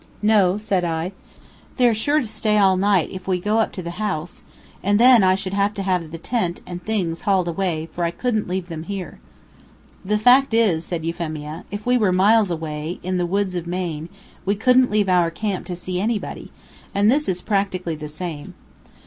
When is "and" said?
4.81-4.99, 6.65-6.83, 16.95-17.11